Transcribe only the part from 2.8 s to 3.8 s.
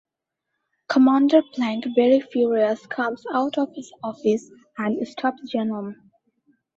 comes out of